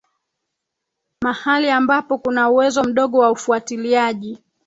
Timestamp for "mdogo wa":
2.83-3.31